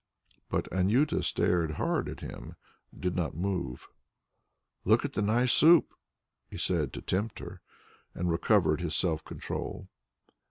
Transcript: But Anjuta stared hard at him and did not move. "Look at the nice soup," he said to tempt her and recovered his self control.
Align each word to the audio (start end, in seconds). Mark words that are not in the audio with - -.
But 0.49 0.67
Anjuta 0.71 1.21
stared 1.21 1.73
hard 1.73 2.09
at 2.09 2.21
him 2.21 2.55
and 2.91 2.99
did 3.01 3.15
not 3.15 3.35
move. 3.37 3.87
"Look 4.83 5.05
at 5.05 5.13
the 5.13 5.21
nice 5.21 5.53
soup," 5.53 5.93
he 6.49 6.57
said 6.57 6.91
to 6.93 7.03
tempt 7.03 7.37
her 7.37 7.61
and 8.15 8.31
recovered 8.31 8.81
his 8.81 8.95
self 8.95 9.23
control. 9.23 9.89